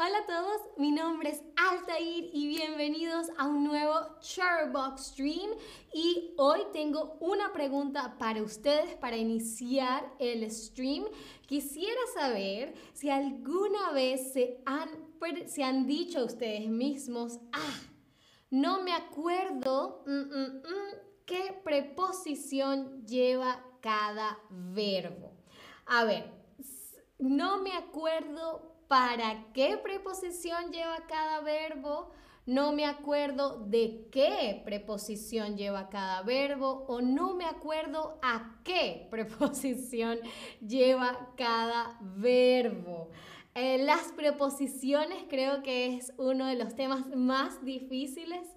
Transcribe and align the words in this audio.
Hola 0.00 0.18
a 0.18 0.26
todos, 0.26 0.60
mi 0.76 0.92
nombre 0.92 1.30
es 1.30 1.42
Altair 1.56 2.30
y 2.32 2.46
bienvenidos 2.46 3.30
a 3.36 3.48
un 3.48 3.64
nuevo 3.64 3.94
Charbox 4.20 5.06
Stream 5.06 5.50
y 5.92 6.34
hoy 6.36 6.60
tengo 6.72 7.16
una 7.18 7.52
pregunta 7.52 8.14
para 8.16 8.40
ustedes 8.40 8.94
para 8.94 9.16
iniciar 9.16 10.08
el 10.20 10.48
stream. 10.52 11.04
Quisiera 11.48 12.00
saber 12.14 12.74
si 12.92 13.10
alguna 13.10 13.90
vez 13.90 14.32
se 14.32 14.62
han, 14.66 14.88
se 15.48 15.64
han 15.64 15.88
dicho 15.88 16.24
ustedes 16.24 16.68
mismos, 16.68 17.40
ah, 17.52 17.80
no 18.50 18.80
me 18.84 18.92
acuerdo 18.92 20.04
mm, 20.06 20.12
mm, 20.12 20.58
mm, 20.58 20.94
qué 21.26 21.60
preposición 21.64 23.04
lleva 23.04 23.64
cada 23.80 24.38
verbo. 24.48 25.32
A 25.86 26.04
ver, 26.04 26.30
no 27.18 27.60
me 27.60 27.72
acuerdo 27.72 28.67
para 28.88 29.44
qué 29.52 29.76
preposición 29.76 30.72
lleva 30.72 31.06
cada 31.06 31.40
verbo, 31.40 32.10
no 32.46 32.72
me 32.72 32.86
acuerdo 32.86 33.62
de 33.66 34.08
qué 34.10 34.62
preposición 34.64 35.58
lleva 35.58 35.90
cada 35.90 36.22
verbo 36.22 36.86
o 36.88 37.02
no 37.02 37.34
me 37.34 37.44
acuerdo 37.44 38.18
a 38.22 38.56
qué 38.64 39.06
preposición 39.10 40.18
lleva 40.66 41.28
cada 41.36 41.98
verbo. 42.00 43.10
Eh, 43.54 43.78
las 43.78 44.12
preposiciones 44.12 45.24
creo 45.28 45.62
que 45.62 45.96
es 45.96 46.12
uno 46.16 46.46
de 46.46 46.54
los 46.54 46.74
temas 46.74 47.06
más 47.14 47.62
difíciles 47.64 48.48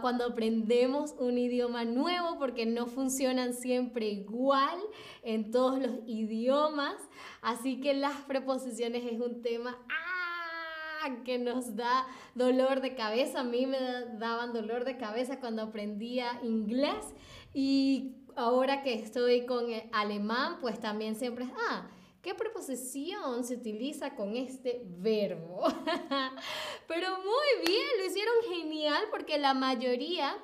cuando 0.00 0.26
aprendemos 0.26 1.14
un 1.18 1.38
idioma 1.38 1.84
nuevo 1.84 2.38
porque 2.38 2.66
no 2.66 2.86
funcionan 2.86 3.54
siempre 3.54 4.06
igual 4.08 4.78
en 5.22 5.50
todos 5.50 5.78
los 5.78 5.92
idiomas. 6.06 6.96
Así 7.40 7.80
que 7.80 7.94
las 7.94 8.16
preposiciones 8.22 9.04
es 9.10 9.20
un 9.20 9.40
tema 9.42 9.78
¡ah! 9.88 11.08
que 11.24 11.38
nos 11.38 11.76
da 11.76 12.06
dolor 12.34 12.80
de 12.80 12.94
cabeza. 12.94 13.40
A 13.40 13.44
mí 13.44 13.66
me 13.66 13.78
daban 14.18 14.52
dolor 14.52 14.84
de 14.84 14.98
cabeza 14.98 15.40
cuando 15.40 15.62
aprendía 15.62 16.40
inglés 16.42 17.14
y 17.54 18.16
ahora 18.36 18.82
que 18.82 18.94
estoy 18.94 19.46
con 19.46 19.66
alemán, 19.92 20.58
pues 20.60 20.78
también 20.78 21.16
siempre 21.16 21.46
es, 21.46 21.50
ah, 21.70 21.88
¿Qué 22.22 22.34
preposición 22.34 23.44
se 23.44 23.54
utiliza 23.54 24.14
con 24.14 24.36
este 24.36 24.82
verbo? 24.84 25.62
Pero 26.88 27.08
muy 27.18 27.66
bien, 27.66 27.86
lo 27.98 28.06
hicieron 28.06 28.34
genial 28.50 29.04
porque 29.10 29.38
la 29.38 29.54
mayoría 29.54 30.36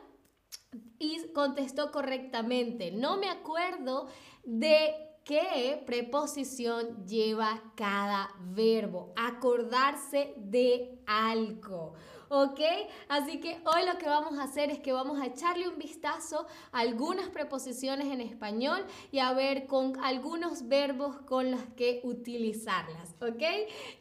contestó 1.34 1.91
correctamente. 1.91 2.92
No 2.92 3.16
me 3.16 3.28
acuerdo 3.28 4.06
de 4.44 4.94
qué 5.25 5.83
preposición 5.84 7.06
lleva 7.06 7.72
cada 7.77 8.31
verbo. 8.41 9.12
Acordarse 9.16 10.34
de 10.36 11.03
algo. 11.06 11.94
¿Ok? 12.34 12.60
Así 13.08 13.38
que 13.40 13.60
hoy 13.64 13.86
lo 13.86 13.96
que 13.96 14.06
vamos 14.06 14.38
a 14.40 14.44
hacer 14.44 14.70
es 14.70 14.80
que 14.80 14.92
vamos 14.92 15.20
a 15.20 15.27
echarle 15.27 15.68
un 15.68 15.78
vistazo 15.78 16.46
a 16.72 16.80
algunas 16.80 17.28
preposiciones 17.28 18.08
en 18.08 18.20
español 18.20 18.84
y 19.12 19.20
a 19.20 19.32
ver 19.32 19.66
con 19.66 20.02
algunos 20.02 20.66
verbos 20.66 21.16
con 21.26 21.52
los 21.52 21.60
que 21.76 22.00
utilizarlas, 22.02 23.14
¿ok? 23.20 23.42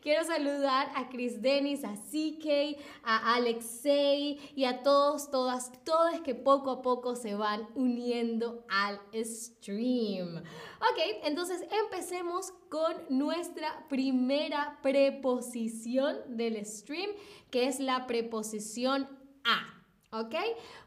Quiero 0.02 0.23
saludar 0.23 0.92
a 0.95 1.09
Chris 1.09 1.42
Dennis, 1.44 1.84
a 1.84 1.94
CK, 1.94 2.80
a 3.03 3.36
Alexei 3.36 4.40
y 4.56 4.66
a 4.66 4.81
todos, 4.81 5.30
todas, 5.30 5.72
todos 5.84 6.22
que 6.22 6.34
poco 6.34 6.72
a 6.72 6.81
poco 6.81 7.16
se 7.16 7.36
van 7.36 7.68
uniendo 7.75 8.66
al 8.68 9.00
stream. 9.23 10.38
Ok, 10.38 11.00
entonces 11.23 11.64
empecemos 11.84 12.52
con 12.74 12.96
nuestra 13.08 13.88
primera 13.88 14.80
preposición 14.82 16.18
del 16.36 16.66
stream, 16.66 17.08
que 17.52 17.68
es 17.68 17.80
la 17.80 18.08
preposición 18.08 19.08
a. 19.44 20.20
¿Ok? 20.20 20.34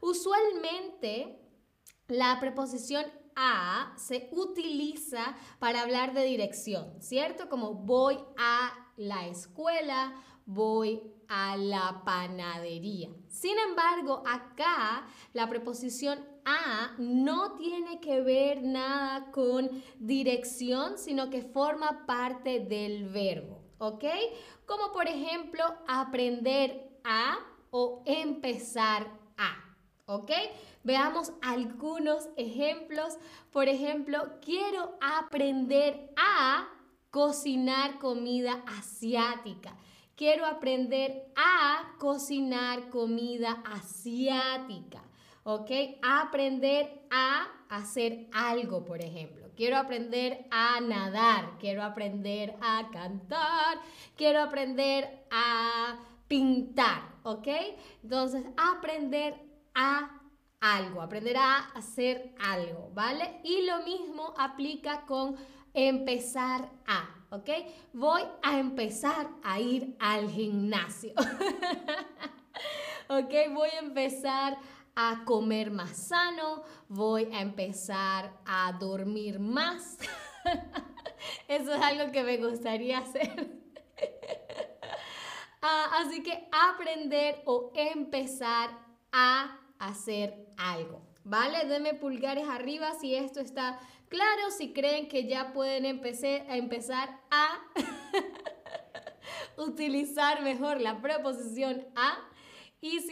Usualmente 0.01 1.39
la 2.09 2.41
preposición 2.41 3.05
a 3.37 3.95
se 3.97 4.29
utiliza 4.33 5.37
para 5.61 5.83
hablar 5.83 6.13
de 6.13 6.25
dirección, 6.25 7.01
¿cierto? 7.01 7.49
Como 7.49 7.75
voy 7.75 8.19
a 8.37 8.73
la 8.97 9.29
escuela, 9.29 10.13
voy 10.45 11.01
a 11.29 11.57
la 11.57 12.03
panadería. 12.05 13.11
Sin 13.29 13.57
embargo, 13.61 14.25
acá 14.27 15.07
la 15.33 15.49
preposición 15.49 16.19
a 16.47 16.93
no 16.97 17.53
tiene 17.57 18.01
que 18.01 18.23
ver 18.23 18.63
nada 18.63 19.33
con 19.33 19.69
dirección, 19.99 20.97
sino 20.97 21.29
que 21.29 21.43
forma 21.43 22.07
parte 22.07 22.61
del 22.61 23.09
verbo, 23.09 23.61
¿ok? 23.79 24.05
Como 24.65 24.93
por 24.93 25.09
ejemplo, 25.09 25.65
aprender 25.89 26.99
a 27.05 27.39
o 27.71 28.03
empezar 28.07 29.11
a, 29.37 29.77
¿ok? 30.07 30.31
Veamos 30.85 31.33
algunos 31.43 32.29
ejemplos. 32.37 33.19
Por 33.51 33.69
ejemplo, 33.69 34.39
quiero 34.41 34.97
aprender 35.01 36.13
a 36.17 36.69
cocinar 37.11 37.99
comida 37.99 38.63
asiática. 38.67 39.77
Quiero 40.15 40.47
aprender 40.47 41.33
a 41.35 41.97
cocinar 41.99 42.89
comida 42.91 43.63
asiática. 43.65 45.06
¿Ok? 45.49 45.71
Aprender 46.03 47.07
a 47.09 47.47
hacer 47.69 48.27
algo, 48.33 48.85
por 48.85 49.01
ejemplo. 49.01 49.47
Quiero 49.55 49.77
aprender 49.77 50.45
a 50.51 50.81
nadar. 50.81 51.57
Quiero 51.61 51.85
aprender 51.85 52.57
a 52.61 52.91
cantar. 52.93 53.79
Quiero 54.17 54.41
aprender 54.41 55.25
a 55.31 55.99
pintar. 56.27 57.01
¿Ok? 57.23 57.47
Entonces, 58.03 58.45
aprender 58.57 59.37
a 59.73 60.21
algo. 60.59 61.01
Aprender 61.01 61.37
a 61.37 61.59
hacer 61.77 62.35
algo. 62.41 62.91
¿Vale? 62.93 63.41
Y 63.45 63.67
lo 63.67 63.85
mismo 63.85 64.35
aplica 64.37 65.07
con 65.07 65.37
empezar 65.75 66.69
a. 66.89 67.09
¿ok? 67.31 67.49
Voy 67.93 68.23
a 68.43 68.59
empezar 68.59 69.29
a 69.45 69.61
ir 69.61 69.95
al 70.01 70.29
gimnasio. 70.29 71.13
¿ok? 73.09 73.33
Voy 73.53 73.69
a 73.71 73.79
empezar 73.79 74.59
a 74.97 75.25
comer 75.27 75.71
más 75.71 75.97
sano, 76.09 76.65
voy 76.89 77.29
a 77.33 77.43
empezar 77.43 78.33
a 78.47 78.73
dormir 78.73 79.39
más. 79.39 79.99
Eso 81.49 81.75
es 81.75 81.83
algo 81.83 82.11
que 82.11 82.25
me 82.25 82.39
gustaría 82.39 82.99
hacer. 82.99 83.55
Ah, 85.69 86.05
así 86.05 86.23
que 86.23 86.49
aprender 86.53 87.43
o 87.45 87.73
empezar 87.75 88.71
a 89.11 89.59
hacer 89.81 90.47
algo. 90.57 91.03
¿Vale? 91.25 91.67
Denme 91.67 91.95
pulgares 91.95 92.47
arriba 92.49 92.95
si 93.01 93.17
esto 93.17 93.41
está 93.41 93.81
claro, 94.09 94.51
si 94.57 94.73
creen 94.73 95.09
que 95.09 95.27
ya 95.27 95.53
pueden 95.53 95.85
a 95.85 96.57
empezar 96.57 97.21
a 97.33 97.61
utilizar 99.57 100.43
mejor 100.43 100.81
la 100.81 101.01
preposición 101.01 101.85
a 101.97 102.17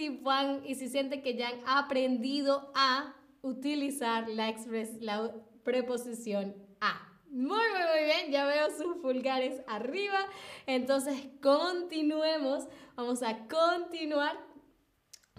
van, 0.08 0.62
y 0.66 0.74
si 0.74 0.88
sienten 0.88 1.22
que 1.22 1.36
ya 1.36 1.48
han 1.48 1.60
aprendido 1.66 2.70
a 2.74 3.14
utilizar 3.42 4.28
la, 4.28 4.48
express, 4.48 5.00
la 5.00 5.34
preposición 5.62 6.54
a. 6.80 7.10
Muy, 7.28 7.46
muy, 7.48 7.56
muy 7.92 8.04
bien, 8.04 8.30
ya 8.30 8.46
veo 8.46 8.70
sus 8.70 8.96
pulgares 8.98 9.60
arriba. 9.66 10.18
Entonces, 10.66 11.26
continuemos. 11.42 12.68
Vamos 12.96 13.22
a 13.22 13.48
continuar 13.48 14.38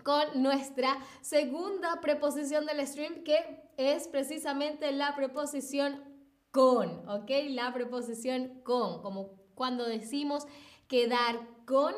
con 0.04 0.44
nuestra 0.44 0.98
segunda 1.22 2.00
preposición 2.02 2.66
del 2.66 2.86
stream, 2.86 3.24
que 3.24 3.64
es 3.78 4.08
precisamente 4.08 4.92
la 4.92 5.16
preposición 5.16 6.00
con, 6.52 7.10
¿ok? 7.10 7.32
La 7.50 7.74
preposición 7.74 8.62
con, 8.64 9.02
como 9.02 9.32
cuando 9.56 9.86
decimos 9.86 10.46
quedar 10.88 11.40
con, 11.66 11.94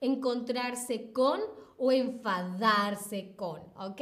encontrarse 0.00 1.12
con 1.12 1.40
o 1.84 1.90
enfadarse 1.90 3.34
con, 3.34 3.60
¿ok? 3.76 4.00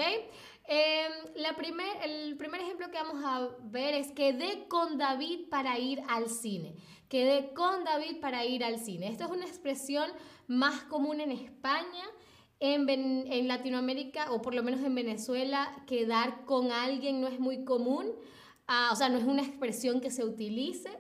Em, 0.69 1.12
la 1.37 1.56
primer, 1.56 1.88
el 2.05 2.37
primer 2.37 2.61
ejemplo 2.61 2.91
que 2.91 2.99
vamos 2.99 3.25
a 3.25 3.49
ver 3.62 3.94
es 3.94 4.12
quedé 4.12 4.69
con 4.69 4.99
David 4.99 5.49
para 5.49 5.79
ir 5.79 6.03
al 6.06 6.29
cine. 6.29 6.75
Quedé 7.09 7.55
con 7.55 7.82
David 7.85 8.21
para 8.21 8.44
ir 8.44 8.65
al 8.65 8.79
cine. 8.81 9.09
Esta 9.09 9.25
es 9.25 9.31
una 9.31 9.47
expresión 9.47 10.11
más 10.47 10.82
común 10.82 11.23
en 11.23 11.31
España 11.31 12.05
en, 12.61 13.49
Latinoamérica, 13.49 14.31
o 14.31 14.43
por 14.43 14.55
lo 14.55 14.62
menos 14.62 14.82
en 14.82 14.94
Venezuela, 14.94 15.82
quedar 15.87 16.44
con 16.44 16.73
alguien 16.73 17.23
no 17.23 17.29
es 17.29 17.41
muy 17.41 17.65
común, 17.65 18.12
ah, 18.67 18.91
o 18.93 18.97
sea, 18.97 19.09
no 19.09 19.17
es 19.17 19.25
una 19.25 19.41
expresión 19.41 20.03
que 20.03 20.11
se 20.11 20.23
utilice, 20.23 20.91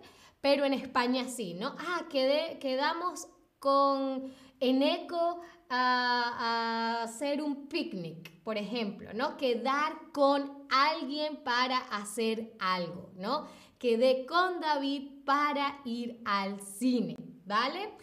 pero 0.40 0.64
en 0.64 0.72
España 0.72 1.28
sí, 1.28 1.52
¿no? 1.52 1.76
Ah, 1.78 2.06
quedé, 2.08 2.58
quedamos 2.58 3.28
con 3.58 4.32
Eneco 4.58 5.42
a, 5.70 7.02
hacer 7.04 7.40
un 7.42 7.68
picnic, 7.68 8.42
por 8.42 8.58
ejemplo, 8.58 9.12
¿no? 9.14 9.36
Quedar 9.36 10.12
con 10.12 10.66
alguien 10.68 11.42
para 11.44 11.78
hacer 11.78 12.52
algo, 12.58 13.10
¿no? 13.14 13.46
Quedé 13.78 14.26
con 14.26 14.60
David 14.60 15.24
para 15.24 15.80
ir 15.84 16.20
al 16.24 16.60
cine, 16.60 17.16
¿vale? 17.46 17.94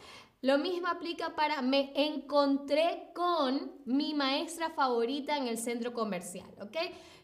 Lo 0.42 0.58
mismo 0.58 0.88
aplica 0.88 1.36
para 1.36 1.62
me 1.62 1.92
encontré 1.96 3.12
con 3.14 3.72
mi 3.86 4.14
maestra 4.14 4.70
favorita 4.70 5.38
en 5.38 5.48
el 5.48 5.58
centro 5.58 5.94
comercial, 5.94 6.50
¿ok? 6.62 6.78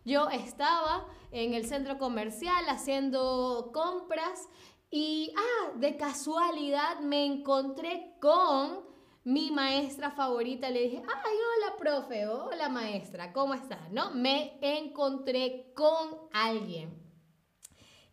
Yo 0.04 0.30
estaba 0.30 1.07
en 1.31 1.54
el 1.54 1.66
centro 1.66 1.98
comercial 1.98 2.66
haciendo 2.68 3.72
compras 3.74 4.50
y, 4.92 5.34
ah, 5.38 5.72
de 5.78 5.95
casualidad 5.95 7.00
me 7.00 7.25
encontré 7.25 8.16
con 8.19 8.93
mi 9.24 9.52
maestra 9.52 10.12
favorita. 10.12 10.70
Le 10.70 10.84
dije, 10.84 10.98
ay, 10.98 11.36
hola, 11.58 11.78
profe, 11.78 12.28
hola, 12.28 12.70
maestra, 12.70 13.34
¿cómo 13.34 13.54
estás? 13.54 13.92
¿No? 13.92 14.12
Me 14.12 14.58
encontré 14.62 15.72
con 15.74 16.18
alguien. 16.31 17.02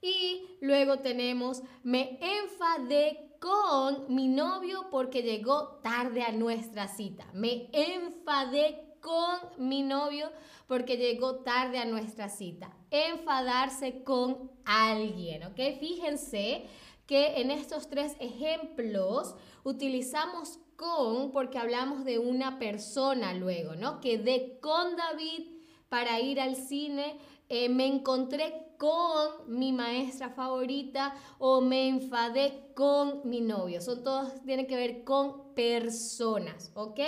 Y 0.02 0.46
luego 0.60 1.00
tenemos, 1.00 1.62
me 1.82 2.18
enfadé 2.20 3.36
con 3.38 4.14
mi 4.14 4.28
novio 4.28 4.86
porque 4.90 5.22
llegó 5.22 5.80
tarde 5.82 6.22
a 6.22 6.32
nuestra 6.32 6.88
cita. 6.88 7.26
Me 7.34 7.68
enfadé 7.72 8.96
con 9.00 9.68
mi 9.68 9.82
novio 9.82 10.30
porque 10.66 10.96
llegó 10.96 11.40
tarde 11.40 11.78
a 11.78 11.84
nuestra 11.84 12.28
cita. 12.28 12.70
Enfadarse 12.90 14.04
con 14.04 14.50
alguien. 14.64 15.54
Fíjense 15.54 16.66
que 17.06 17.40
en 17.40 17.50
estos 17.50 17.88
tres 17.88 18.14
ejemplos 18.20 19.34
utilizamos 19.64 20.60
con 20.80 21.30
porque 21.30 21.58
hablamos 21.58 22.06
de 22.06 22.18
una 22.18 22.58
persona 22.58 23.34
luego, 23.34 23.74
¿no? 23.74 24.00
Quedé 24.00 24.58
con 24.60 24.96
David 24.96 25.46
para 25.90 26.18
ir 26.20 26.40
al 26.40 26.56
cine, 26.56 27.18
eh, 27.50 27.68
me 27.68 27.86
encontré 27.86 28.74
con 28.78 29.58
mi 29.58 29.72
maestra 29.72 30.30
favorita 30.30 31.14
o 31.38 31.60
me 31.60 31.86
enfadé 31.86 32.72
con 32.74 33.28
mi 33.28 33.42
novio. 33.42 33.82
Son 33.82 34.02
todos, 34.02 34.42
tienen 34.46 34.66
que 34.66 34.76
ver 34.76 35.04
con 35.04 35.54
personas, 35.54 36.72
¿ok? 36.74 37.00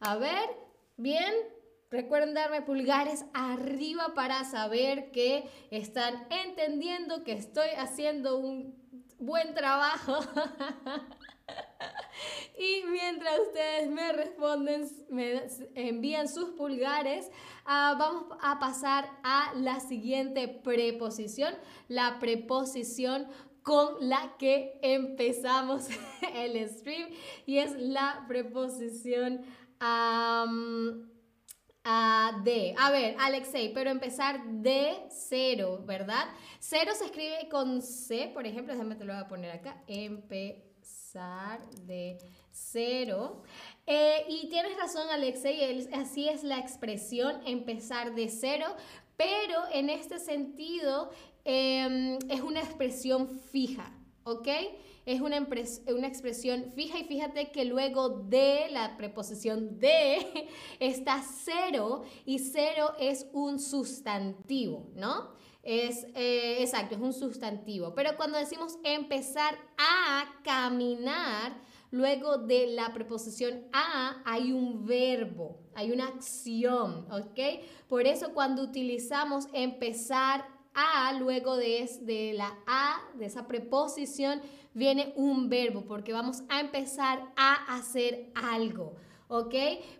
A 0.00 0.16
ver, 0.16 0.50
bien. 0.98 1.32
Recuerden 1.90 2.34
darme 2.34 2.60
pulgares 2.60 3.24
arriba 3.32 4.12
para 4.14 4.44
saber 4.44 5.10
que 5.10 5.48
están 5.70 6.26
entendiendo 6.28 7.24
que 7.24 7.32
estoy 7.32 7.68
haciendo 7.78 8.36
un 8.36 8.76
buen 9.18 9.54
trabajo. 9.54 10.18
y 12.58 12.84
mientras 12.90 13.38
ustedes 13.40 13.90
me 13.90 14.12
responden, 14.12 14.88
me 15.10 15.42
envían 15.74 16.28
sus 16.28 16.50
pulgares, 16.50 17.30
ah, 17.64 17.96
vamos 17.98 18.26
a 18.40 18.58
pasar 18.58 19.10
a 19.22 19.52
la 19.56 19.80
siguiente 19.80 20.48
preposición, 20.48 21.54
la 21.88 22.18
preposición 22.18 23.28
con 23.62 24.08
la 24.08 24.34
que 24.38 24.78
empezamos 24.82 25.88
el 26.34 26.68
stream 26.70 27.10
y 27.44 27.58
es 27.58 27.72
la 27.78 28.24
preposición 28.26 29.44
de. 32.44 32.74
A 32.78 32.90
ver, 32.90 33.16
Alexei, 33.18 33.72
pero 33.72 33.90
empezar 33.90 34.42
de 34.46 35.06
cero, 35.10 35.82
¿verdad? 35.86 36.28
Cero 36.58 36.92
se 36.94 37.06
escribe 37.06 37.48
con 37.50 37.82
C, 37.82 38.30
por 38.32 38.46
ejemplo, 38.46 38.72
déjame 38.72 38.96
te 38.96 39.04
lo 39.04 39.12
voy 39.12 39.22
a 39.22 39.28
poner 39.28 39.50
acá. 39.50 39.82
Empezar 41.08 41.70
de 41.86 42.18
cero. 42.52 43.42
Eh, 43.86 44.26
y 44.28 44.50
tienes 44.50 44.76
razón, 44.76 45.08
Alexei, 45.08 45.88
así 45.94 46.28
es 46.28 46.44
la 46.44 46.58
expresión, 46.58 47.40
empezar 47.46 48.14
de 48.14 48.28
cero, 48.28 48.66
pero 49.16 49.56
en 49.72 49.88
este 49.88 50.18
sentido 50.18 51.10
em, 51.46 52.18
es 52.28 52.42
una 52.42 52.60
expresión 52.60 53.40
fija, 53.40 53.90
¿ok? 54.24 54.48
es 55.06 55.22
una, 55.22 55.38
una, 55.86 56.06
expresión 56.06 56.72
fija 56.74 56.98
y 56.98 57.04
fíjate 57.04 57.50
que 57.52 57.64
luego 57.64 58.10
de 58.10 58.66
la 58.70 58.98
preposición 58.98 59.78
de 59.78 60.18
está 60.80 61.22
cero 61.22 62.02
y 62.26 62.38
cero 62.38 62.92
es 63.00 63.26
un 63.32 63.58
sustantivo, 63.58 64.90
¿no? 64.94 65.30
Es 65.68 66.06
eh, 66.14 66.62
exacto, 66.62 66.94
es 66.94 67.00
un 67.02 67.12
sustantivo. 67.12 67.92
Pero 67.94 68.16
cuando 68.16 68.38
decimos 68.38 68.78
empezar 68.84 69.54
a 69.76 70.24
caminar, 70.42 71.60
luego 71.90 72.38
de 72.38 72.68
la 72.68 72.94
preposición 72.94 73.66
a 73.74 74.22
hay 74.24 74.50
un 74.50 74.86
verbo, 74.86 75.58
hay 75.74 75.90
una 75.92 76.06
acción, 76.06 77.06
¿ok? 77.10 77.66
Por 77.86 78.06
eso 78.06 78.32
cuando 78.32 78.62
utilizamos 78.62 79.44
empezar 79.52 80.48
a, 80.72 81.12
luego 81.12 81.58
de, 81.58 81.86
de 82.00 82.32
la 82.32 82.56
a, 82.66 83.02
de 83.18 83.26
esa 83.26 83.46
preposición, 83.46 84.40
viene 84.72 85.12
un 85.16 85.50
verbo, 85.50 85.84
porque 85.86 86.14
vamos 86.14 86.44
a 86.48 86.60
empezar 86.60 87.30
a 87.36 87.76
hacer 87.76 88.30
algo. 88.34 88.94
¿Ok? 89.28 89.54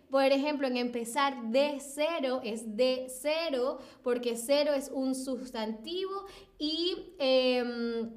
Por 0.09 0.23
ejemplo, 0.23 0.67
en 0.67 0.77
empezar 0.77 1.49
de 1.51 1.79
cero 1.79 2.41
es 2.43 2.75
de 2.75 3.07
cero, 3.09 3.79
porque 4.03 4.35
cero 4.35 4.73
es 4.73 4.89
un 4.93 5.15
sustantivo 5.15 6.25
y 6.57 7.13
em, 7.19 8.11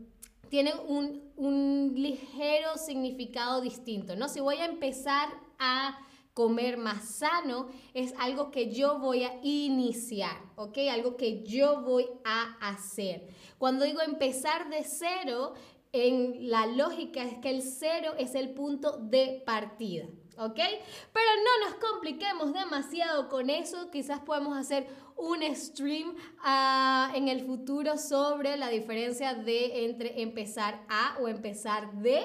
tiene 0.48 0.74
un, 0.74 1.22
ligero 1.94 2.76
significado 2.76 3.60
distinto, 3.60 4.16
¿no? 4.16 4.28
Si 4.28 4.40
voy 4.40 4.56
a 4.56 4.64
empezar 4.64 5.28
a 5.58 5.98
comer 6.34 6.76
más 6.76 7.16
sano, 7.16 7.68
es 7.92 8.14
algo 8.18 8.50
que 8.50 8.72
yo 8.72 8.98
voy 8.98 9.24
a 9.24 9.40
iniciar, 9.42 10.36
¿ok? 10.56 10.78
Algo 10.90 11.16
que 11.16 11.42
yo 11.42 11.82
voy 11.82 12.06
a 12.24 12.56
hacer. 12.60 13.28
Cuando 13.58 13.84
digo 13.84 14.00
empezar 14.00 14.70
de 14.70 14.84
cero, 14.84 15.54
en 15.92 16.50
la 16.50 16.66
lógica 16.66 17.22
es 17.24 17.38
que 17.38 17.50
el 17.50 17.62
cero 17.62 18.14
es 18.18 18.34
el 18.34 18.50
punto 18.50 18.96
de 18.98 19.42
partida. 19.44 20.06
¿Ok? 20.38 20.56
Pero 21.12 21.26
no 21.44 21.68
nos 21.68 21.74
compliquemos 21.76 22.52
demasiado 22.52 23.28
con 23.28 23.50
eso. 23.50 23.90
Quizás 23.90 24.20
podemos 24.20 24.56
hacer 24.56 24.86
un 25.16 25.42
stream 25.54 26.14
ah, 26.42 27.12
en 27.14 27.28
el 27.28 27.44
futuro 27.44 27.98
sobre 27.98 28.56
la 28.56 28.68
diferencia 28.68 29.34
de 29.34 29.84
entre 29.84 30.22
empezar 30.22 30.84
a 30.88 31.16
o 31.20 31.28
empezar 31.28 31.92
de. 31.94 32.22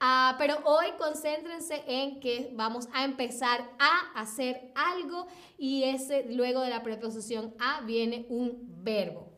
Ah, 0.00 0.34
pero 0.38 0.58
hoy 0.64 0.86
concéntrense 0.98 1.82
en 1.86 2.20
que 2.20 2.50
vamos 2.54 2.88
a 2.92 3.04
empezar 3.04 3.70
a 3.78 4.20
hacer 4.20 4.72
algo 4.74 5.26
y 5.56 5.84
ese 5.84 6.26
luego 6.32 6.60
de 6.60 6.70
la 6.70 6.82
preposición 6.82 7.54
a 7.58 7.80
viene 7.82 8.26
un 8.28 8.58
verbo. 8.82 9.32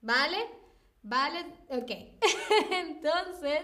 ¿Vale? 0.00 0.59
¿Vale? 1.02 1.46
Ok. 1.70 1.90
Entonces, 2.70 3.60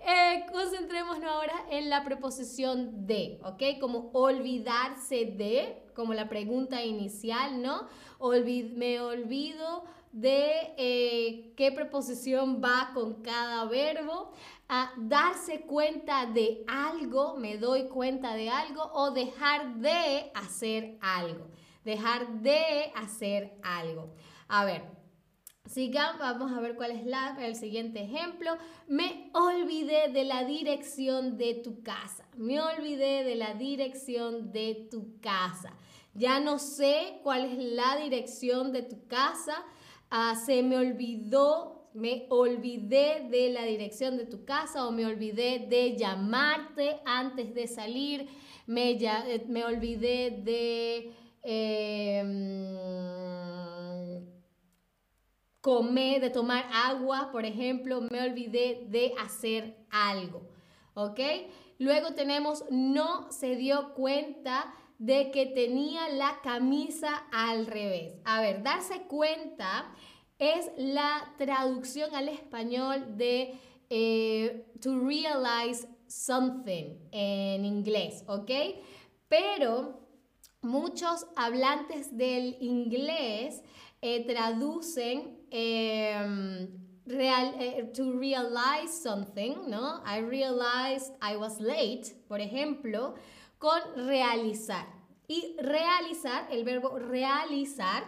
eh, 0.00 0.46
concentrémonos 0.52 1.24
ahora 1.24 1.54
en 1.70 1.90
la 1.90 2.04
preposición 2.04 3.06
de, 3.06 3.40
¿ok? 3.42 3.80
Como 3.80 4.10
olvidarse 4.12 5.24
de, 5.24 5.82
como 5.94 6.14
la 6.14 6.28
pregunta 6.28 6.84
inicial, 6.84 7.60
¿no? 7.62 7.88
me 8.20 9.00
olvido 9.00 9.84
de 10.12 10.74
eh, 10.76 11.52
qué 11.56 11.72
preposición 11.72 12.62
va 12.62 12.92
con 12.94 13.22
cada 13.22 13.64
verbo. 13.64 14.32
A 14.68 14.92
darse 14.98 15.62
cuenta 15.62 16.26
de 16.26 16.62
algo, 16.68 17.36
me 17.36 17.56
doy 17.56 17.88
cuenta 17.88 18.34
de 18.34 18.50
algo, 18.50 18.82
o 18.92 19.10
dejar 19.10 19.76
de 19.76 20.30
hacer 20.34 20.98
algo. 21.00 21.48
Dejar 21.84 22.42
de 22.42 22.92
hacer 22.94 23.58
algo. 23.62 24.14
A 24.46 24.66
ver, 24.66 24.97
Sigamos, 25.68 26.18
vamos 26.18 26.50
a 26.52 26.60
ver 26.60 26.76
cuál 26.76 26.92
es 26.92 27.04
la, 27.04 27.36
el 27.42 27.54
siguiente 27.54 28.02
ejemplo. 28.02 28.56
Me 28.86 29.30
olvidé 29.34 30.08
de 30.08 30.24
la 30.24 30.44
dirección 30.44 31.36
de 31.36 31.54
tu 31.54 31.82
casa. 31.82 32.26
Me 32.38 32.58
olvidé 32.58 33.22
de 33.22 33.34
la 33.34 33.52
dirección 33.52 34.50
de 34.50 34.88
tu 34.90 35.20
casa. 35.20 35.74
Ya 36.14 36.40
no 36.40 36.58
sé 36.58 37.20
cuál 37.22 37.44
es 37.44 37.58
la 37.58 37.96
dirección 37.96 38.72
de 38.72 38.80
tu 38.82 39.06
casa. 39.08 39.62
Ah, 40.10 40.34
se 40.46 40.62
me 40.62 40.78
olvidó, 40.78 41.90
me 41.92 42.26
olvidé 42.30 43.28
de 43.30 43.50
la 43.50 43.64
dirección 43.64 44.16
de 44.16 44.24
tu 44.24 44.46
casa 44.46 44.86
o 44.86 44.90
me 44.90 45.04
olvidé 45.04 45.66
de 45.68 45.98
llamarte 45.98 46.96
antes 47.04 47.52
de 47.54 47.66
salir. 47.66 48.26
Me, 48.66 48.92
eh, 48.92 49.64
olvidé 49.66 50.30
de... 50.30 51.12
Em, 51.42 53.27
comer, 55.68 56.22
de 56.22 56.30
tomar 56.30 56.64
agua, 56.72 57.28
por 57.30 57.44
ejemplo, 57.44 58.00
me 58.00 58.22
olvidé 58.22 58.86
de 58.88 59.12
hacer 59.20 59.76
algo, 59.90 60.48
¿ok? 60.94 61.20
Luego 61.78 62.14
tenemos 62.14 62.64
no 62.70 63.30
se 63.30 63.54
dio 63.54 63.92
cuenta 63.92 64.72
de 64.98 65.30
que 65.30 65.44
tenía 65.44 66.08
la 66.08 66.40
camisa 66.42 67.26
al 67.30 67.66
revés. 67.66 68.14
A 68.24 68.40
ver, 68.40 68.62
darse 68.62 69.02
cuenta 69.08 69.92
es 70.38 70.70
la 70.78 71.34
traducción 71.36 72.14
al 72.14 72.30
español 72.30 73.18
de 73.18 73.52
eh, 73.90 74.72
to 74.80 74.98
realize 74.98 75.86
something 76.06 76.96
en 77.12 77.66
inglés, 77.66 78.24
¿ok? 78.26 78.50
Pero 79.28 80.00
muchos 80.62 81.26
hablantes 81.36 82.16
del 82.16 82.56
inglés 82.60 83.62
eh, 84.00 84.24
traducen 84.26 85.38
em, 85.50 86.68
eh, 87.08 87.90
to 87.94 88.18
realize 88.18 88.92
something, 89.02 89.68
¿no? 89.68 90.02
I 90.04 90.20
realized 90.20 91.12
I 91.22 91.36
was 91.36 91.60
late, 91.60 92.14
por 92.28 92.40
ejemplo, 92.40 93.14
con 93.58 93.80
realizar. 93.96 94.86
Y 95.26 95.56
realizar, 95.58 96.48
el 96.50 96.64
verbo 96.64 96.98
realizar, 96.98 98.04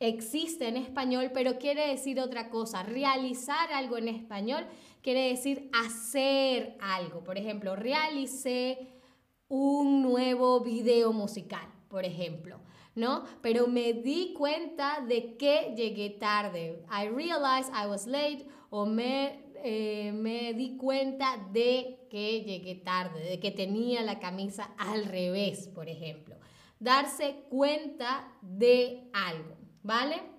existe 0.00 0.68
en 0.68 0.76
español, 0.76 1.30
pero 1.32 1.58
quiere 1.58 1.88
decir 1.88 2.20
otra 2.20 2.50
cosa. 2.50 2.82
Realizar 2.82 3.72
algo 3.72 3.96
en 3.96 4.08
español 4.08 4.66
quiere 5.02 5.28
decir 5.28 5.70
hacer 5.72 6.76
algo. 6.80 7.22
Por 7.22 7.38
ejemplo, 7.38 7.76
realicé 7.76 8.88
un 9.48 10.02
nuevo 10.02 10.60
video 10.60 11.12
musical, 11.12 11.66
por 11.94 12.04
ejemplo. 12.04 12.58
¿no? 12.96 13.22
Pero 13.40 13.68
me 13.68 13.92
di 13.92 14.34
cuenta 14.36 15.00
de 15.06 15.36
que 15.36 15.74
llegué 15.76 16.10
tarde. 16.10 16.84
I 16.90 17.06
realized 17.06 17.72
I 17.72 17.86
was 17.86 18.04
late 18.08 18.48
o 18.70 18.84
me, 18.84 19.44
eh, 19.62 20.10
me 20.12 20.54
di 20.54 20.76
cuenta 20.76 21.38
de 21.52 22.08
que 22.10 22.42
llegué 22.42 22.74
tarde, 22.74 23.20
de 23.30 23.38
que 23.38 23.52
tenía 23.52 24.02
la 24.02 24.18
camisa 24.18 24.74
al 24.76 25.04
revés, 25.04 25.68
por 25.68 25.88
ejemplo. 25.88 26.34
Darse 26.80 27.44
cuenta 27.48 28.28
de 28.42 29.08
algo, 29.12 29.56
¿vale? 29.84 30.33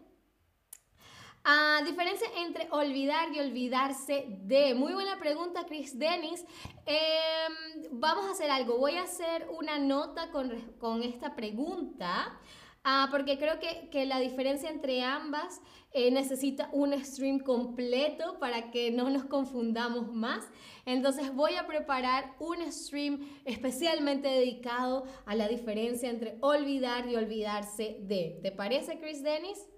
A 1.48 1.84
diferencia 1.86 2.28
entre 2.38 2.68
olvidar 2.72 3.32
y 3.32 3.40
olvidarse 3.40 4.26
de. 4.28 4.74
Muy 4.74 4.94
buena 4.94 5.20
pregunta, 5.20 5.64
Chris 5.68 5.98
Dennis. 6.00 6.44
Em, 6.88 7.84
vamos 7.92 8.26
a 8.26 8.32
hacer 8.32 8.50
algo. 8.50 8.80
Voy 8.80 8.96
a 8.96 9.04
hacer 9.04 9.48
una 9.56 9.78
nota 9.78 10.32
con, 10.32 11.04
esta 11.04 11.36
pregunta. 11.36 12.36
Ah, 12.84 13.10
porque 13.12 13.38
creo 13.38 13.60
que, 13.60 14.06
la 14.08 14.20
diferencia 14.20 14.72
entre 14.72 15.04
ambas 15.04 15.62
eh, 15.92 16.10
necesita 16.10 16.68
un 16.74 16.94
stream 17.06 17.38
completo 17.38 18.40
para 18.40 18.72
que 18.72 18.90
no 18.90 19.12
nos 19.12 19.26
confundamos 19.26 20.12
más. 20.12 20.50
Entonces 20.88 21.32
voy 21.32 21.58
a 21.58 21.68
preparar 21.68 22.34
un 22.40 22.58
stream 22.72 23.20
especialmente 23.46 24.30
dedicado 24.30 25.06
a 25.28 25.36
la 25.36 25.48
diferencia 25.48 26.10
entre 26.10 26.40
olvidar 26.42 27.08
y 27.08 27.16
olvidarse 27.16 27.98
de. 28.02 28.40
¿Te 28.42 28.52
parece, 28.52 28.98
Chris 28.98 29.22
Dennis? 29.22 29.70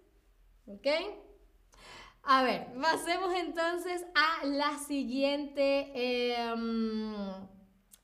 ¿Ok? 0.66 1.27
A 2.30 2.44
ver, 2.44 2.68
pasemos 2.82 3.34
entonces 3.34 4.06
a 4.14 4.46
la 4.46 4.78
siguiente, 4.80 5.94
em, 5.96 7.16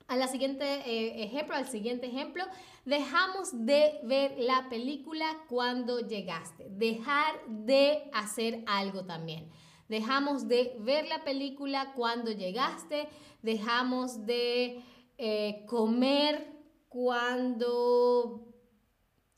a 0.08 0.16
la 0.16 0.30
siguiente 0.30 0.64
eh, 0.64 1.26
ejemplo, 1.26 1.58
al 1.58 1.68
siguiente 1.68 2.08
ejemplo. 2.08 2.46
Dejamos 2.86 3.66
de 3.66 4.00
ver 4.04 4.40
la 4.40 4.70
película 4.70 5.26
cuando 5.50 6.00
llegaste. 6.00 6.70
Dejar 6.70 7.36
de 7.50 8.10
hacer 8.14 8.64
algo 8.66 9.04
también. 9.04 9.52
Dejamos 9.90 10.48
de 10.48 10.74
ver 10.80 11.06
la 11.10 11.26
película 11.26 11.92
cuando 11.94 12.32
llegaste. 12.32 13.10
Dejamos 13.42 14.26
de 14.26 14.82
eh, 15.18 15.66
comer 15.68 16.48
cuando 16.88 18.48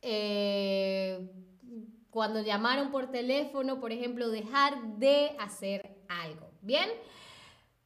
eh, 0.03 1.27
cuando 2.15 2.41
llamaron 2.41 2.91
por 2.91 3.11
teléfono, 3.11 3.81
por 3.81 3.91
ejemplo, 3.91 4.29
dejar 4.29 4.81
de 4.99 5.35
hacer 5.37 5.97
algo. 6.07 6.49
¿Bien? 6.61 6.89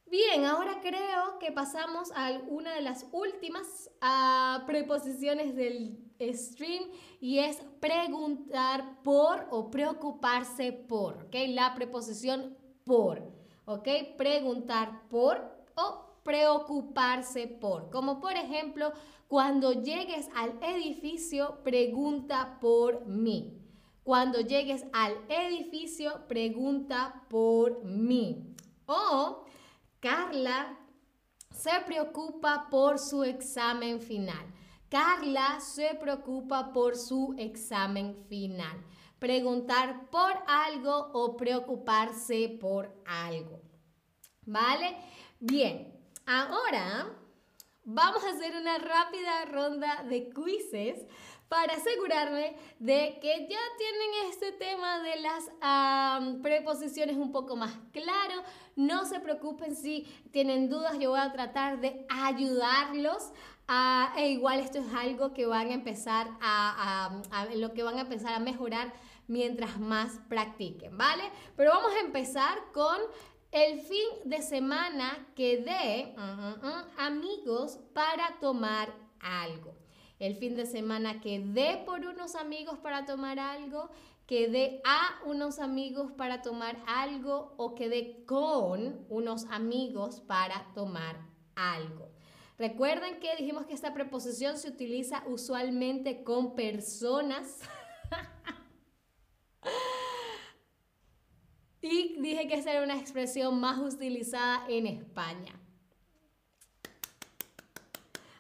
Bien, 0.06 0.46
ahora 0.46 0.82
creo 0.82 1.40
que 1.40 1.52
pasamos 1.52 2.12
a 2.16 2.40
una 2.48 2.76
de 2.76 2.82
las 2.82 3.08
últimas 3.12 3.90
ah, 4.02 4.66
preposiciones 4.68 5.56
del 5.56 5.98
stream 6.22 6.92
y 7.20 7.40
es 7.40 7.58
preguntar 7.80 9.02
por 9.02 9.48
o 9.50 9.72
preocuparse 9.72 10.74
por, 10.74 11.24
¿ok? 11.24 11.36
La 11.48 11.74
preposición 11.74 12.56
por, 12.84 13.24
¿ok? 13.66 13.88
Preguntar 14.16 15.08
por 15.10 15.42
o 15.74 16.22
preocuparse 16.22 17.48
por. 17.48 17.90
Como 17.90 18.20
por 18.20 18.34
ejemplo, 18.34 18.94
cuando 19.28 19.74
llegues 19.74 20.30
al 20.36 20.54
edificio, 20.62 21.64
pregunta 21.64 22.60
por 22.62 23.08
mí. 23.08 23.59
Cuando 24.10 24.42
llegues 24.42 24.86
al 24.92 25.16
edificio, 25.30 26.26
pregunta 26.28 27.22
por 27.30 27.84
mí. 27.84 28.56
O 28.88 29.46
Carla 30.00 30.80
se 31.54 31.70
preocupa 31.86 32.70
por 32.72 32.98
su 32.98 33.24
examen 33.24 34.02
final. 34.02 34.48
Carla 34.90 35.60
se 35.60 35.94
preocupa 35.94 36.74
por 36.74 36.98
su 36.98 37.36
examen 37.38 38.16
final. 38.28 38.84
Preguntar 39.20 40.10
por 40.10 40.34
algo 40.48 41.12
o 41.14 41.38
preocuparse 41.38 42.58
por 42.60 42.92
algo. 43.06 43.62
¿Vale? 44.44 44.98
Bien, 45.40 45.94
ahora 46.26 47.16
vamos 47.84 48.24
a 48.24 48.32
hacer 48.32 48.56
una 48.56 48.80
rápida 48.80 49.46
ronda 49.46 50.04
de 50.10 50.32
quizzes 50.32 51.06
para 51.50 51.74
asegurarme 51.74 52.56
de 52.78 53.18
que 53.20 53.48
ya 53.50 53.60
tienen 53.78 54.30
este 54.30 54.52
tema 54.52 55.02
de 55.02 55.20
las 55.20 56.40
preposiciones 56.42 57.18
un 57.18 57.32
poco 57.32 57.56
más 57.56 57.74
claro. 57.92 58.44
No 58.76 59.06
se 59.06 59.20
preocupen 59.20 59.76
si 59.76 60.04
tienen 60.32 60.70
dudas, 60.70 60.98
yo 61.00 61.10
voy 61.10 61.20
a 61.20 61.34
tratar 61.34 61.82
de 61.82 62.06
ayudarlos. 62.08 63.32
e 64.16 64.30
igual 64.30 64.60
esto 64.60 64.78
es 64.78 64.94
algo 64.94 65.34
que 65.34 65.48
van 65.48 65.70
a 65.70 65.74
empezar 65.74 66.28
a, 66.40 67.20
lo 67.56 67.74
que 67.74 67.84
van 67.84 67.98
a 67.98 68.02
empezar 68.02 68.34
a 68.34 68.40
mejorar 68.40 68.94
mientras 69.28 69.80
más 69.80 70.20
practiquen, 70.30 70.98
¿vale? 70.98 71.24
Pero 71.56 71.72
vamos 71.72 71.92
a 71.94 72.00
empezar 72.00 72.58
con 72.74 72.98
el 73.52 73.82
fin 73.82 74.08
de 74.26 74.42
semana 74.44 75.28
que 75.36 75.58
dé 75.58 76.16
amigos 76.98 77.80
para 77.94 78.40
tomar 78.40 78.94
algo 79.20 79.79
el 80.20 80.36
fin 80.36 80.56
de 80.56 80.66
semana 80.66 81.22
que 81.22 81.40
dé 81.40 81.82
por 81.86 82.06
unos 82.06 82.36
amigos 82.36 82.78
para 82.80 83.06
tomar 83.06 83.40
algo, 83.40 83.90
que 84.26 84.50
dé 84.50 84.82
a 84.84 85.22
unos 85.26 85.60
amigos 85.60 86.12
para 86.12 86.42
tomar 86.42 86.78
algo 86.86 87.54
o 87.58 87.74
que 87.74 87.90
dé 87.90 88.24
con 88.26 89.06
unos 89.10 89.46
amigos 89.46 90.20
para 90.20 90.72
tomar 90.76 91.16
algo. 91.56 92.10
Recuerden 92.58 93.20
que 93.20 93.36
dijimos 93.38 93.66
que 93.66 93.74
esta 93.74 93.94
preposición 93.94 94.58
se 94.58 94.68
utiliza 94.68 95.24
usualmente 95.28 96.24
con 96.24 96.56
personas. 96.56 97.62
y 101.82 102.22
dije 102.22 102.48
que 102.50 102.56
esa 102.56 102.74
era 102.74 102.84
una 102.84 103.00
expresión 103.00 103.60
más 103.60 103.80
utilizada 103.80 104.66
en 104.68 104.88
España. 104.88 105.59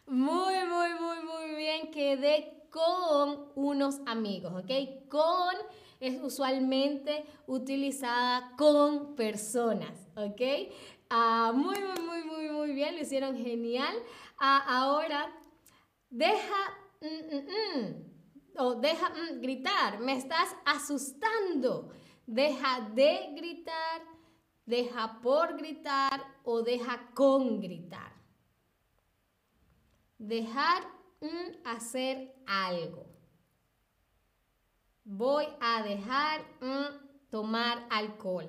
Muy, 0.09 0.55
muy, 0.65 0.89
muy, 0.99 1.23
muy 1.23 1.55
bien. 1.55 1.91
Quedé 1.91 2.65
con 2.71 3.51
unos 3.53 3.99
amigos, 4.07 4.51
¿ok? 4.53 5.07
Con 5.07 5.55
es 5.99 6.19
usualmente 6.23 7.25
utilizada 7.45 8.55
con 8.57 9.15
personas, 9.15 10.09
¿ok? 10.15 10.41
Ah, 11.11 11.51
muy, 11.53 11.75
muy, 11.79 12.03
muy, 12.03 12.23
muy, 12.23 12.49
muy 12.49 12.73
bien. 12.73 12.95
Lo 12.95 13.01
hicieron 13.01 13.37
genial. 13.37 13.95
Ah, 14.39 14.63
ahora, 14.67 15.31
deja... 16.09 16.57
Mm, 17.01 17.35
mm, 17.35 17.45
mm, 17.45 18.09
o 18.57 18.75
deja 18.75 19.11
gritar. 19.39 19.99
Me 19.99 20.17
estás 20.17 20.55
asustando. 20.65 21.91
Deja 22.25 22.89
de 22.95 23.29
gritar, 23.35 24.01
deja 24.65 25.19
por 25.21 25.55
gritar 25.55 26.25
o 26.43 26.63
deja 26.63 27.11
con 27.13 27.61
gritar. 27.61 28.18
Dejar 30.19 30.83
hacer 31.63 32.35
algo. 32.45 33.05
Voy 35.05 35.45
a 35.61 35.81
dejar 35.81 36.41
tomar 37.29 37.87
alcohol. 37.89 38.47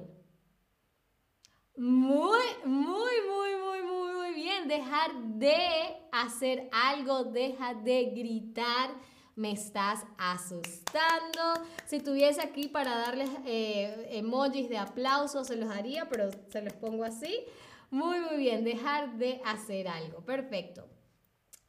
Muy, 1.77 2.45
muy, 2.65 3.13
muy, 3.29 3.57
muy, 3.57 3.83
muy, 3.83 4.13
muy 4.13 4.35
bien. 4.35 4.69
Dejar 4.69 5.15
de 5.15 5.97
hacer 6.13 6.69
algo, 6.73 7.25
deja 7.25 7.75
de 7.75 8.07
gritar. 8.17 8.91
Me 9.37 9.53
estás 9.53 10.05
asustando. 10.19 11.65
Si 11.87 12.01
tuviese 12.01 12.43
aquí 12.43 12.67
para 12.67 12.99
darles 12.99 13.31
eh, 13.47 14.09
emojis 14.11 14.69
de 14.69 14.77
aplauso, 14.77 15.45
se 15.45 15.57
los 15.57 15.71
haría, 15.71 16.09
pero 16.09 16.31
se 16.49 16.63
los 16.63 16.75
pongo 16.75 17.05
así. 17.05 17.45
Muy, 17.91 18.21
muy 18.21 18.37
bien. 18.39 18.65
Dejar 18.65 19.17
de 19.17 19.41
hacer 19.45 19.89
algo. 19.89 20.21
Perfecto. 20.25 21.00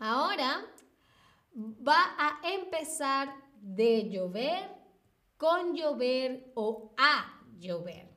Ahora 0.04 0.66
va 1.56 2.16
a 2.18 2.40
empezar 2.56 3.36
de 3.62 4.10
llover, 4.10 4.68
con 5.38 5.76
llover 5.76 6.52
o 6.56 6.96
a 6.98 7.40
llover. 7.60 8.10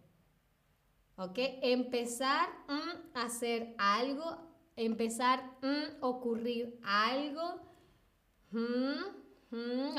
¿Ok? 1.16 1.38
Empezar 1.60 2.48
a 2.68 3.22
hacer 3.22 3.74
algo, 3.76 4.24
empezar 4.76 5.58
a 5.60 6.06
ocurrir 6.06 6.80
algo. 6.82 7.60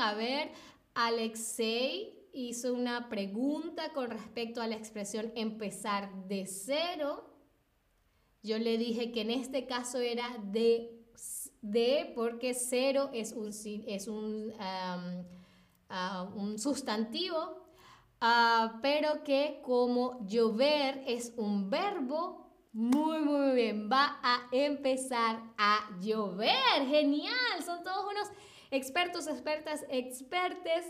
a 0.00 0.14
ver, 0.14 0.50
Alexei 0.92 2.28
hizo 2.32 2.74
una 2.74 3.08
pregunta 3.08 3.92
con 3.92 4.10
respecto 4.10 4.60
a 4.60 4.66
la 4.66 4.74
expresión 4.74 5.30
empezar 5.36 6.26
de 6.26 6.46
cero. 6.46 7.32
Yo 8.42 8.58
le 8.58 8.76
dije 8.76 9.12
que 9.12 9.20
en 9.20 9.30
este 9.30 9.66
caso 9.66 9.98
era 9.98 10.36
de, 10.42 10.95
de 11.70 12.12
porque 12.14 12.54
cero 12.54 13.10
es 13.12 13.32
un, 13.32 13.48
es 13.86 14.08
un, 14.08 14.52
un 16.34 16.58
sustantivo, 16.58 17.66
pero 18.82 19.24
que 19.24 19.60
como 19.62 20.26
llover 20.26 21.02
es 21.06 21.32
un 21.36 21.70
verbo, 21.70 22.46
muy, 22.76 23.20
muy 23.20 23.54
bien. 23.54 23.88
Va 23.90 24.20
a 24.22 24.48
empezar 24.52 25.42
a 25.56 25.88
llover. 25.98 26.86
Genial. 26.86 27.64
Son 27.64 27.82
todos 27.82 28.04
unos 28.04 28.28
expertos, 28.70 29.26
expertas, 29.28 29.86
expertes. 29.88 30.84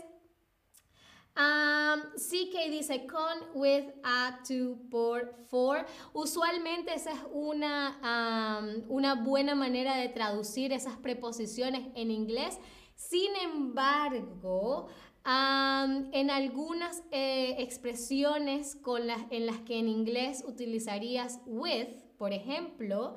Um, 1.37 2.01
CK 2.15 2.71
dice 2.71 3.05
con, 3.05 3.37
with, 3.53 3.85
a, 4.03 4.39
to, 4.47 4.79
por, 4.89 5.35
for. 5.45 5.85
Usualmente 6.13 6.95
esa 6.95 7.11
es 7.11 7.19
una, 7.31 8.83
una 8.87 9.13
buena 9.13 9.53
manera 9.53 9.97
de 9.97 10.09
traducir 10.09 10.73
esas 10.73 10.97
preposiciones 10.97 11.89
en 11.93 12.09
inglés. 12.09 12.57
Sin 12.95 13.35
embargo, 13.35 14.87
en 15.27 16.31
algunas 16.31 17.03
eh, 17.11 17.57
expresiones 17.59 18.75
con 18.75 19.05
las, 19.05 19.19
en 19.29 19.45
las 19.45 19.59
que 19.59 19.77
en 19.77 19.89
inglés 19.89 20.43
utilizarías 20.47 21.39
with, 21.45 21.89
por 22.17 22.33
ejemplo, 22.33 23.15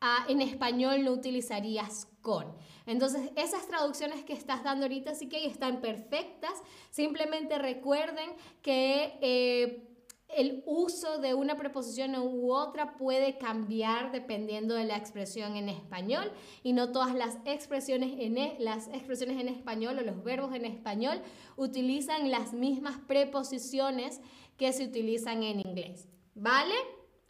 ah, 0.00 0.24
en 0.28 0.40
español 0.40 1.04
no 1.04 1.12
utilizarías 1.12 2.08
con. 2.20 2.46
Entonces, 2.86 3.30
esas 3.36 3.66
traducciones 3.66 4.24
que 4.24 4.32
estás 4.32 4.62
dando 4.62 4.84
ahorita 4.84 5.14
sí 5.14 5.28
que 5.28 5.46
están 5.46 5.80
perfectas. 5.80 6.52
Simplemente 6.90 7.58
recuerden 7.58 8.30
que 8.62 9.18
eh, 9.20 9.90
el 10.36 10.62
uso 10.66 11.18
de 11.18 11.34
una 11.34 11.56
preposición 11.56 12.14
u 12.16 12.52
otra 12.52 12.96
puede 12.96 13.38
cambiar 13.38 14.12
dependiendo 14.12 14.74
de 14.74 14.84
la 14.84 14.96
expresión 14.96 15.56
en 15.56 15.68
español 15.68 16.30
y 16.62 16.72
no 16.72 16.92
todas 16.92 17.14
las 17.14 17.38
expresiones 17.44 18.12
en, 18.18 18.38
e, 18.38 18.56
las 18.60 18.88
expresiones 18.88 19.40
en 19.40 19.48
español 19.48 19.98
o 19.98 20.02
los 20.02 20.22
verbos 20.22 20.54
en 20.54 20.64
español 20.64 21.20
utilizan 21.56 22.30
las 22.30 22.52
mismas 22.52 22.98
preposiciones 23.06 24.20
que 24.56 24.72
se 24.72 24.84
utilizan 24.84 25.42
en 25.42 25.60
inglés. 25.60 26.08
¿Vale? 26.34 26.74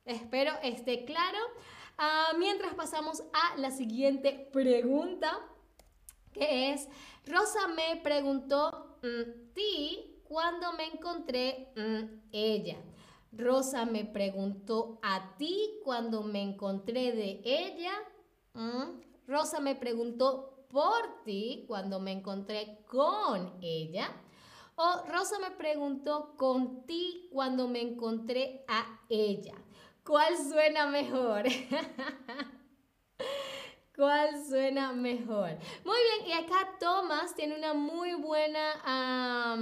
Espero 0.05 0.53
esté 0.63 1.05
claro. 1.05 1.39
Ah, 2.03 2.33
mientras 2.39 2.73
pasamos 2.73 3.23
a 3.35 3.59
la 3.59 3.71
siguiente 3.71 4.49
pregunta, 4.55 5.39
que 6.33 6.73
es, 6.73 6.89
Rosa 7.27 7.69
me 7.69 8.01
preguntó, 8.03 8.97
mm, 9.03 9.53
ti, 9.53 10.23
cuando 10.25 10.73
me 10.73 10.87
encontré 10.87 11.71
mm, 11.77 12.31
ella. 12.33 12.79
Rosa 13.33 13.85
me 13.85 14.07
preguntó 14.07 14.99
a 15.03 15.37
ti 15.37 15.79
cuando 15.85 16.23
me 16.23 16.41
encontré 16.41 17.13
de 17.13 17.43
ella. 17.45 17.93
Mm. 18.55 19.03
Rosa 19.27 19.61
me 19.61 19.75
preguntó 19.75 20.65
por 20.71 21.23
ti 21.27 21.67
cuando 21.69 22.01
me 22.01 22.13
encontré 22.13 22.79
con 22.87 23.59
ella. 23.61 24.11
O 24.75 25.05
Rosa 25.07 25.39
me 25.39 25.51
preguntó 25.51 26.35
con 26.39 26.87
ti 26.87 27.29
cuando 27.31 27.69
me 27.69 27.83
encontré 27.83 28.65
a 28.69 29.01
ella. 29.11 29.53
¿Cuál 30.05 30.37
suena 30.37 30.87
mejor? 30.87 31.45
¿Cuál 33.97 34.45
suena 34.49 34.93
mejor? 34.93 35.51
Muy 35.85 35.99
bien, 35.99 36.29
y 36.29 36.33
acá 36.33 36.77
Thomas 36.79 37.35
tiene 37.35 37.55
una 37.57 37.75
muy 37.75 38.15
buena 38.15 39.57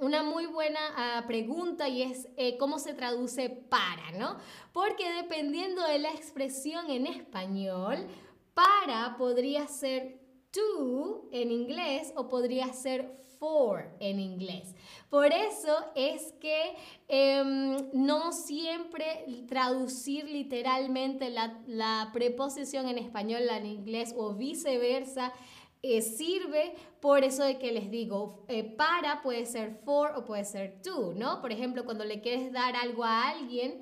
una 0.00 0.22
muy 0.22 0.46
buena 0.46 0.78
ah, 0.96 1.24
pregunta 1.26 1.88
y 1.88 2.02
es 2.02 2.28
eh, 2.36 2.56
cómo 2.56 2.78
se 2.78 2.94
traduce 2.94 3.50
para, 3.50 4.12
¿no? 4.12 4.38
Porque 4.72 5.10
dependiendo 5.12 5.82
de 5.82 5.98
la 5.98 6.10
expresión 6.10 6.88
en 6.88 7.06
español, 7.06 8.06
para 8.54 9.16
podría 9.16 9.66
ser 9.66 10.20
to 10.50 11.28
en 11.32 11.50
inglés 11.50 12.12
o 12.16 12.28
podría 12.28 12.72
ser 12.72 13.20
for 13.38 13.90
en 14.00 14.20
inglés. 14.20 14.74
Por 15.10 15.32
eso 15.32 15.76
es 15.94 16.32
que 16.40 16.76
em, 17.08 17.90
no 17.92 18.32
siempre 18.32 19.44
traducir 19.48 20.24
literalmente 20.24 21.30
la, 21.30 21.60
la 21.66 22.10
preposición 22.12 22.88
en 22.88 22.98
español 22.98 23.42
en 23.50 23.66
inglés 23.66 24.14
o 24.16 24.34
viceversa 24.34 25.32
eh, 25.80 26.02
sirve 26.02 26.74
por 27.00 27.22
eso 27.22 27.44
de 27.44 27.56
que 27.56 27.70
les 27.70 27.88
digo, 27.88 28.44
eh, 28.48 28.64
para 28.64 29.22
puede 29.22 29.46
ser 29.46 29.80
for 29.84 30.10
o 30.16 30.24
puede 30.24 30.44
ser 30.44 30.82
to, 30.82 31.14
¿no? 31.14 31.40
Por 31.40 31.52
ejemplo, 31.52 31.84
cuando 31.84 32.04
le 32.04 32.20
quieres 32.20 32.52
dar 32.52 32.74
algo 32.74 33.04
a 33.04 33.28
alguien, 33.28 33.80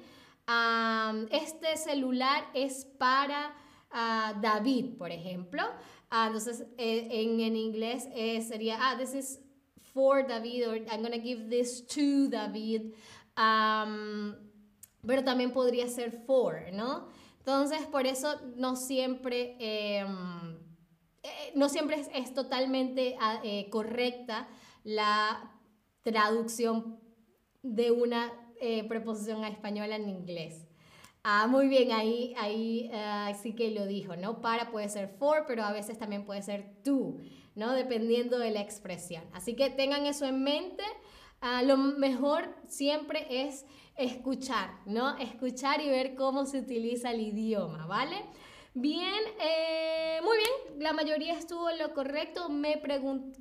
este 1.30 1.76
celular 1.76 2.44
es 2.52 2.84
para 2.84 3.56
ah, 3.90 4.34
David, 4.42 4.96
por 4.98 5.10
ejemplo. 5.10 5.62
Ah, 6.10 6.26
entonces, 6.26 6.66
eh, 6.76 7.08
en, 7.10 7.40
en, 7.40 7.56
inglés 7.56 8.08
sería, 8.46 8.76
ah, 8.78 8.96
this 8.98 9.14
is 9.14 9.40
for 9.96 10.22
David, 10.28 10.68
or 10.68 10.76
I'm 10.92 11.00
gonna 11.00 11.16
give 11.16 11.48
this 11.48 11.80
to 11.96 12.28
David. 12.28 12.92
pero 15.06 15.22
también 15.24 15.52
podría 15.52 15.88
ser 15.88 16.10
for, 16.26 16.72
¿no? 16.72 17.08
Entonces, 17.38 17.86
por 17.86 18.06
eso 18.06 18.40
no 18.56 18.74
siempre 18.76 19.56
em, 19.60 20.58
eh, 21.26 21.52
no 21.56 21.68
siempre 21.68 22.04
es, 22.14 22.34
totalmente 22.34 23.16
ah, 23.20 23.40
eh, 23.42 23.68
correcta 23.70 24.48
la 24.84 25.52
traducción 26.02 27.00
de 27.62 27.90
una 27.90 28.32
eh, 28.60 28.84
preposición 28.84 29.42
a 29.42 29.48
española 29.48 29.96
en 29.96 30.08
inglés. 30.08 30.68
Ah, 31.24 31.48
muy 31.48 31.66
bien, 31.66 31.90
ahí, 31.90 32.32
ahí 32.38 32.90
ah, 32.94 33.32
sí 33.42 33.54
que 33.54 33.72
lo 33.72 33.86
dijo, 33.86 34.14
¿no? 34.14 34.40
Para 34.40 34.70
puede 34.70 34.88
ser 34.88 35.08
for, 35.08 35.46
pero 35.48 35.64
a 35.64 35.72
veces 35.72 35.98
también 35.98 36.24
puede 36.24 36.42
ser 36.42 36.80
to, 36.84 37.16
¿no? 37.56 37.72
Dependiendo 37.72 38.38
de 38.38 38.52
la 38.52 38.60
expresión. 38.60 39.24
Así 39.32 39.56
que 39.56 39.70
tengan 39.70 40.06
eso 40.06 40.26
en 40.26 40.44
mente. 40.44 40.84
lo 41.64 41.76
mejor 41.76 42.54
siempre 42.68 43.26
es 43.28 43.66
escuchar, 43.96 44.70
¿no? 44.86 45.16
Escuchar 45.18 45.80
y 45.80 45.88
ver 45.88 46.14
cómo 46.14 46.46
se 46.46 46.60
utiliza 46.60 47.10
el 47.10 47.20
idioma, 47.20 47.86
¿vale? 47.86 48.24
Bien, 48.74 49.24
eh, 49.40 50.20
muy 50.22 50.36
bien, 50.36 50.82
la 50.82 50.92
mayoría 50.92 51.32
estuvo 51.32 51.70
en 51.70 51.78
lo 51.78 51.94
correcto. 51.94 52.50
Me 52.50 52.80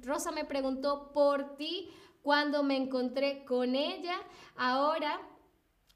Rosa 0.02 0.32
me 0.32 0.46
preguntó 0.46 1.12
por 1.12 1.58
ti 1.58 1.90
cuando 2.22 2.64
me 2.64 2.78
encontré 2.78 3.44
con 3.44 3.76
ella. 3.76 4.16
Ahora 4.56 5.20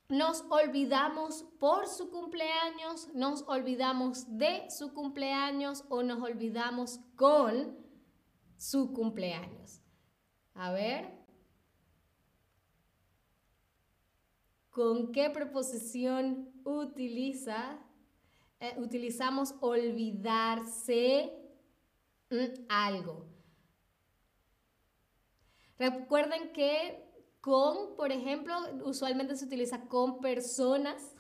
nos 0.10 0.44
olvidamos 0.50 1.46
por 1.58 1.88
su 1.88 2.10
cumpleaños, 2.10 3.08
nos 3.14 3.44
olvidamos 3.48 4.38
de 4.38 4.70
su 4.70 4.94
cumpleaños 4.94 5.86
o 5.88 6.04
nos 6.04 6.22
olvidamos 6.22 7.00
con 7.16 7.78
su 8.60 8.94
cumpleaños. 8.94 9.82
A 10.54 10.72
ver. 10.72 11.18
¿Con 14.70 15.12
qué 15.12 15.32
preposición 15.32 16.52
utiliza 16.64 17.80
eh, 18.62 18.74
utilizamos 18.78 19.56
olvidarse 19.62 21.32
mm, 22.30 22.66
algo. 22.68 23.26
Recuerden 25.78 26.52
que 26.52 27.06
con, 27.40 27.96
por 27.96 28.12
ejemplo, 28.12 28.54
usualmente 28.84 29.38
se 29.38 29.46
utiliza 29.46 29.88
con 29.88 30.20
personas. 30.20 31.16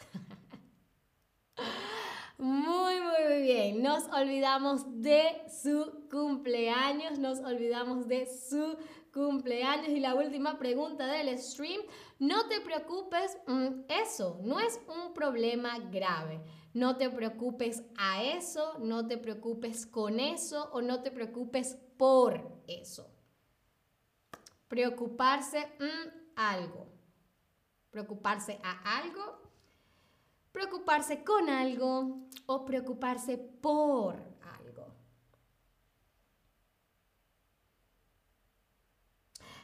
Muy, 2.39 3.01
muy, 3.01 3.41
bien. 3.41 3.83
Nos 3.83 4.05
olvidamos 4.05 5.01
de 5.01 5.43
su 5.61 6.07
cumpleaños, 6.09 7.19
nos 7.19 7.39
olvidamos 7.39 8.07
de 8.07 8.27
su 8.27 8.77
cumpleaños. 9.13 9.89
Y 9.89 9.99
la 9.99 10.15
última 10.15 10.57
pregunta 10.57 11.05
del 11.07 11.37
stream, 11.37 11.81
no 12.17 12.47
te 12.47 12.61
preocupes, 12.61 13.37
mm, 13.45 13.81
eso 13.89 14.39
no 14.41 14.61
es 14.61 14.79
un 14.87 15.13
problema 15.13 15.79
grave. 15.91 16.41
No 16.73 16.95
te 16.95 17.09
preocupes 17.09 17.83
a 17.97 18.23
eso, 18.23 18.79
no 18.79 19.05
te 19.05 19.17
preocupes 19.17 19.85
con 19.85 20.21
eso 20.21 20.69
o 20.71 20.81
no 20.81 21.03
te 21.03 21.11
preocupes 21.11 21.77
por 21.97 22.63
eso. 22.67 23.13
Preocuparse 24.69 25.73
mm, 25.77 26.37
algo. 26.37 26.87
Preocuparse 27.89 28.61
a 28.63 28.97
algo. 28.99 29.48
Preocuparse 30.59 31.23
con 31.23 31.49
algo 31.49 32.27
o 32.45 32.65
preocuparse 32.65 33.37
por 33.37 34.17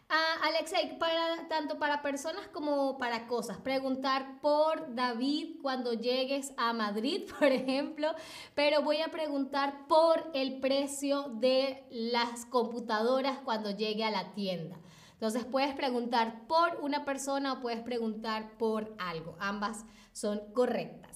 Ah, 0.07 0.35
Alexei, 0.43 0.97
para, 0.97 1.47
tanto 1.49 1.77
para 1.79 2.01
personas 2.01 2.47
como 2.47 2.97
para 2.97 3.27
cosas. 3.27 3.57
Preguntar 3.57 4.39
por 4.39 4.95
David 4.95 5.57
cuando 5.61 5.91
llegues 5.91 6.53
a 6.55 6.71
Madrid, 6.71 7.29
por 7.39 7.47
ejemplo, 7.51 8.13
pero 8.53 8.81
voy 8.81 9.01
a 9.01 9.09
preguntar 9.09 9.87
por 9.87 10.31
el 10.33 10.61
precio 10.61 11.23
de 11.29 11.83
las 11.89 12.45
computadoras 12.45 13.39
cuando 13.39 13.71
llegue 13.71 14.05
a 14.05 14.11
la 14.11 14.33
tienda. 14.33 14.77
Entonces 15.15 15.45
puedes 15.45 15.73
preguntar 15.75 16.45
por 16.47 16.77
una 16.81 17.05
persona 17.05 17.53
o 17.53 17.61
puedes 17.61 17.81
preguntar 17.81 18.57
por 18.57 18.93
algo. 18.99 19.37
Ambas 19.39 19.85
son 20.11 20.41
correctas. 20.53 21.14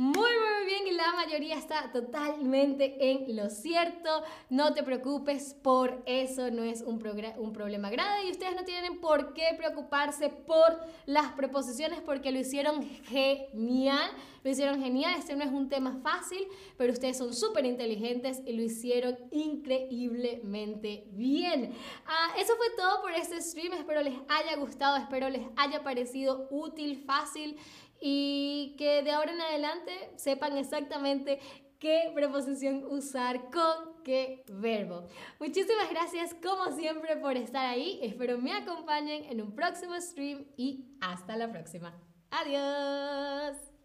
Muy, 0.00 0.14
muy 0.14 0.64
bien 0.64 0.86
y 0.86 0.92
la 0.92 1.12
mayoría 1.12 1.56
está 1.56 1.92
totalmente 1.92 3.10
en 3.10 3.36
lo 3.36 3.50
cierto. 3.50 4.08
No 4.48 4.72
te 4.72 4.82
preocupes 4.82 5.52
por 5.52 6.02
eso, 6.06 6.50
no 6.50 6.62
es 6.62 6.80
un, 6.80 6.94
un, 7.36 7.52
problema 7.52 7.90
grave 7.90 8.24
y 8.24 8.30
ustedes 8.30 8.56
no 8.56 8.64
tienen 8.64 8.98
por 8.98 9.34
qué 9.34 9.48
preocuparse 9.58 10.30
por 10.30 10.80
las 11.04 11.32
preposiciones 11.32 12.00
porque 12.00 12.32
lo 12.32 12.38
hicieron 12.38 12.82
genial. 13.08 14.10
Lo 14.42 14.50
hicieron 14.50 14.82
genial, 14.82 15.16
este 15.18 15.36
no 15.36 15.44
es 15.44 15.50
un 15.50 15.68
tema 15.68 16.00
fácil, 16.02 16.48
pero 16.78 16.94
ustedes 16.94 17.18
son 17.18 17.34
súper 17.34 17.66
inteligentes 17.66 18.40
y 18.46 18.54
lo 18.54 18.62
hicieron 18.62 19.18
increíblemente 19.30 21.04
bien. 21.10 21.74
Ah, 22.06 22.30
eso 22.38 22.56
fue 22.56 22.68
todo 22.74 23.02
por 23.02 23.12
este 23.12 23.38
stream, 23.42 23.74
espero 23.74 24.00
les 24.00 24.14
haya 24.30 24.56
gustado, 24.56 24.96
espero 24.96 25.28
les 25.28 25.46
haya 25.56 25.82
parecido 25.82 26.48
útil, 26.50 27.04
fácil 27.04 27.58
y 28.00 28.74
que 28.78 29.02
de 29.02 29.10
ahora 29.10 29.32
en 29.32 29.40
adelante 29.40 29.92
sepan 30.16 30.56
exactamente 30.56 31.38
qué 31.78 32.10
preposición 32.14 32.84
usar 32.84 33.50
con 33.50 34.02
qué 34.04 34.44
verbo. 34.48 35.06
Muchísimas 35.38 35.90
gracias 35.90 36.34
como 36.42 36.76
siempre 36.76 37.16
por 37.16 37.36
estar 37.36 37.66
ahí. 37.66 37.98
Espero 38.02 38.38
me 38.38 38.52
acompañen 38.52 39.24
en 39.24 39.40
un 39.40 39.54
próximo 39.54 39.94
stream 40.00 40.46
y 40.56 40.96
hasta 41.00 41.36
la 41.36 41.50
próxima. 41.50 41.94
Adiós. 42.30 43.79